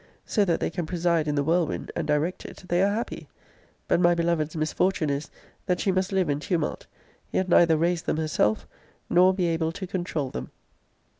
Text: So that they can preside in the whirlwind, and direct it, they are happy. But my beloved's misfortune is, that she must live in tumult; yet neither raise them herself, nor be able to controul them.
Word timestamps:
So 0.25 0.45
that 0.45 0.59
they 0.59 0.71
can 0.71 0.87
preside 0.87 1.27
in 1.27 1.35
the 1.35 1.43
whirlwind, 1.43 1.91
and 1.95 2.07
direct 2.07 2.43
it, 2.43 2.63
they 2.69 2.81
are 2.81 2.91
happy. 2.91 3.29
But 3.87 3.99
my 3.99 4.15
beloved's 4.15 4.55
misfortune 4.55 5.11
is, 5.11 5.29
that 5.67 5.79
she 5.79 5.91
must 5.91 6.11
live 6.11 6.27
in 6.27 6.39
tumult; 6.39 6.87
yet 7.31 7.47
neither 7.47 7.77
raise 7.77 8.01
them 8.01 8.17
herself, 8.17 8.67
nor 9.11 9.31
be 9.31 9.45
able 9.45 9.71
to 9.73 9.85
controul 9.85 10.31
them. 10.31 10.49